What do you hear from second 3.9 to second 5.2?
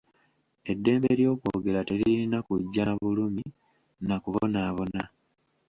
na kubonaabona.